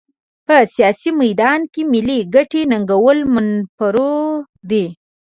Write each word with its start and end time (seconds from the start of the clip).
په 0.45 0.55
سیاسي 0.75 1.09
میدان 1.21 1.59
کې 1.73 1.81
ملي 1.91 2.19
ګټې 2.35 2.61
ننګول 2.71 3.19
منفور 3.33 3.95
دي. 4.69 4.85